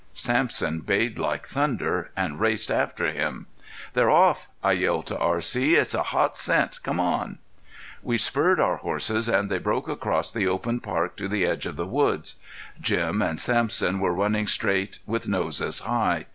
Sampson 0.15 0.79
bayed 0.79 1.19
like 1.19 1.45
thunder 1.45 2.09
and 2.17 2.39
raced 2.39 2.71
after 2.71 3.13
Jim. 3.13 3.45
"They're 3.93 4.09
off!" 4.09 4.49
I 4.63 4.71
yelled 4.71 5.05
to 5.05 5.19
R.C. 5.19 5.75
"It's 5.75 5.93
a 5.93 6.01
hot 6.01 6.35
scent! 6.39 6.79
Come 6.81 6.99
on!" 6.99 7.37
We 8.01 8.17
spurred 8.17 8.59
our 8.59 8.77
horses 8.77 9.29
and 9.29 9.47
they 9.47 9.59
broke 9.59 9.87
across 9.87 10.31
the 10.31 10.47
open 10.47 10.79
park 10.79 11.17
to 11.17 11.27
the 11.27 11.45
edge 11.45 11.67
of 11.67 11.75
the 11.75 11.85
woods. 11.85 12.37
Jim 12.81 13.21
and 13.21 13.39
Sampson 13.39 13.99
were 13.99 14.11
running 14.15 14.47
straight 14.47 14.97
with 15.05 15.27
noses 15.27 15.81
high. 15.81 16.25